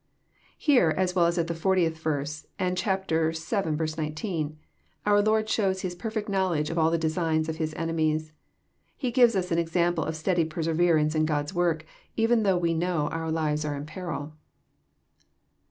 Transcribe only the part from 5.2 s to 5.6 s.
liord